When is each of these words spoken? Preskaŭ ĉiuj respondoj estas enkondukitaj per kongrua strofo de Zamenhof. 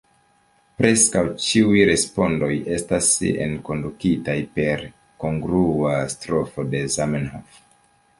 Preskaŭ 0.81 1.21
ĉiuj 1.47 1.81
respondoj 1.89 2.49
estas 2.77 3.09
enkondukitaj 3.45 4.35
per 4.55 4.83
kongrua 5.25 5.93
strofo 6.15 6.67
de 6.73 6.83
Zamenhof. 6.97 7.61